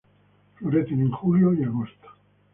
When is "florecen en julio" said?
0.55-1.53